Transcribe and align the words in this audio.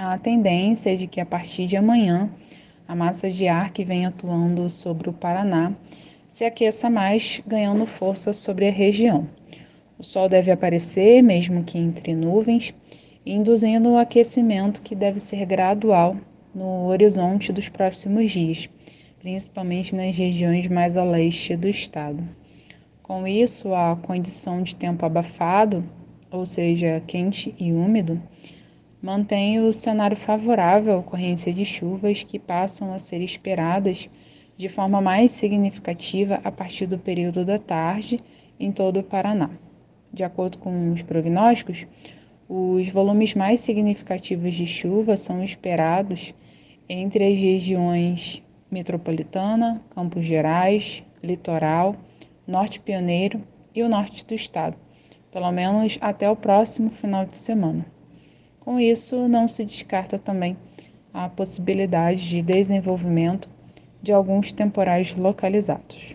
a 0.00 0.16
tendência 0.16 0.92
é 0.92 0.96
de 0.96 1.08
que 1.08 1.20
a 1.20 1.26
partir 1.26 1.66
de 1.66 1.76
amanhã 1.76 2.30
a 2.86 2.94
massa 2.94 3.28
de 3.28 3.48
ar 3.48 3.72
que 3.72 3.84
vem 3.84 4.06
atuando 4.06 4.70
sobre 4.70 5.10
o 5.10 5.12
Paraná 5.12 5.72
se 6.28 6.44
aqueça 6.44 6.88
mais, 6.88 7.42
ganhando 7.44 7.84
força 7.84 8.32
sobre 8.32 8.68
a 8.68 8.70
região. 8.70 9.26
O 9.98 10.04
sol 10.04 10.28
deve 10.28 10.52
aparecer, 10.52 11.20
mesmo 11.20 11.64
que 11.64 11.76
entre 11.76 12.14
nuvens, 12.14 12.72
induzindo 13.26 13.90
o 13.90 13.98
aquecimento 13.98 14.82
que 14.82 14.94
deve 14.94 15.18
ser 15.18 15.44
gradual 15.44 16.16
no 16.54 16.86
horizonte 16.86 17.52
dos 17.52 17.68
próximos 17.68 18.30
dias, 18.30 18.68
principalmente 19.18 19.96
nas 19.96 20.16
regiões 20.16 20.68
mais 20.68 20.96
a 20.96 21.02
leste 21.02 21.56
do 21.56 21.68
estado. 21.68 22.22
Com 23.02 23.26
isso, 23.26 23.74
a 23.74 23.96
condição 23.96 24.62
de 24.62 24.76
tempo 24.76 25.04
abafado, 25.04 25.84
ou 26.30 26.46
seja, 26.46 27.02
quente 27.06 27.54
e 27.58 27.72
úmido, 27.72 28.22
mantém 29.02 29.60
o 29.60 29.72
cenário 29.72 30.16
favorável 30.16 30.94
à 30.94 30.98
ocorrência 30.98 31.52
de 31.52 31.64
chuvas 31.64 32.22
que 32.24 32.38
passam 32.38 32.92
a 32.92 32.98
ser 32.98 33.20
esperadas 33.20 34.10
de 34.56 34.68
forma 34.68 35.00
mais 35.00 35.30
significativa 35.30 36.40
a 36.42 36.50
partir 36.50 36.86
do 36.86 36.98
período 36.98 37.44
da 37.44 37.58
tarde 37.58 38.18
em 38.58 38.72
todo 38.72 38.98
o 39.00 39.04
Paraná. 39.04 39.50
De 40.12 40.24
acordo 40.24 40.58
com 40.58 40.92
os 40.92 41.02
prognósticos, 41.02 41.86
os 42.48 42.88
volumes 42.88 43.34
mais 43.34 43.60
significativos 43.60 44.54
de 44.54 44.66
chuva 44.66 45.16
são 45.16 45.44
esperados 45.44 46.34
entre 46.88 47.24
as 47.24 47.38
regiões 47.38 48.42
metropolitana, 48.70 49.80
Campos 49.90 50.24
Gerais, 50.24 51.04
Litoral, 51.22 51.94
Norte 52.46 52.80
Pioneiro 52.80 53.42
e 53.74 53.82
o 53.82 53.88
norte 53.88 54.24
do 54.24 54.34
estado, 54.34 54.76
pelo 55.30 55.52
menos 55.52 55.98
até 56.00 56.28
o 56.28 56.34
próximo 56.34 56.90
final 56.90 57.24
de 57.26 57.36
semana. 57.36 57.97
Com 58.68 58.78
isso, 58.78 59.26
não 59.28 59.48
se 59.48 59.64
descarta 59.64 60.18
também 60.18 60.54
a 61.10 61.26
possibilidade 61.26 62.28
de 62.28 62.42
desenvolvimento 62.42 63.48
de 64.02 64.12
alguns 64.12 64.52
temporais 64.52 65.14
localizados. 65.14 66.12